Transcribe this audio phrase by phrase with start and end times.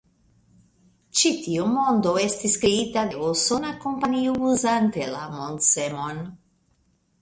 [1.19, 6.29] Ĉi tiu mondo estis kreita de usona kompanio uzante la Mondsemon.